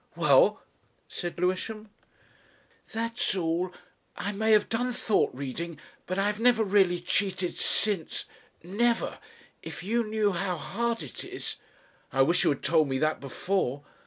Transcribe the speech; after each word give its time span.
"Well?" 0.15 0.63
said 1.07 1.39
Lewisham. 1.39 1.91
"That's 2.91 3.35
all. 3.35 3.71
I 4.17 4.31
may 4.31 4.51
have 4.51 4.67
done 4.67 4.91
thought 4.93 5.29
reading, 5.31 5.77
but 6.07 6.17
I 6.17 6.25
have 6.25 6.39
never 6.39 6.63
really 6.63 6.99
cheated 6.99 7.59
since 7.59 8.25
never.... 8.63 9.19
If 9.61 9.83
you 9.83 10.03
knew 10.03 10.31
how 10.31 10.57
hard 10.57 11.03
it 11.03 11.23
is..." 11.23 11.57
"I 12.11 12.23
wish 12.23 12.43
you 12.43 12.49
had 12.49 12.63
told 12.63 12.89
me 12.89 12.97
that 12.97 13.19
before." 13.19 13.83